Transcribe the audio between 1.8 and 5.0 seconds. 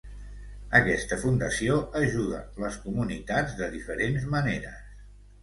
ajuda les comunitats de diferents maneres.